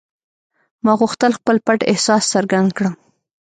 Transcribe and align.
ما 0.83 0.93
غوښتل 1.01 1.31
خپل 1.39 1.55
پټ 1.65 1.79
احساس 1.91 2.23
څرګند 2.33 2.69
کړم 2.77 2.93